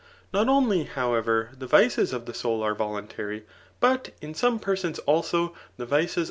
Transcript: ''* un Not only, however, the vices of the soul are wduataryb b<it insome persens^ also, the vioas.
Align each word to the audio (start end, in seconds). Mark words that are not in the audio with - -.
''* 0.25 0.33
un 0.33 0.47
Not 0.47 0.51
only, 0.51 0.85
however, 0.85 1.51
the 1.55 1.67
vices 1.67 2.11
of 2.11 2.25
the 2.25 2.33
soul 2.33 2.63
are 2.63 2.73
wduataryb 2.73 3.43
b<it 3.79 4.15
insome 4.19 4.59
persens^ 4.59 4.99
also, 5.05 5.53
the 5.77 5.85
vioas. 5.85 6.17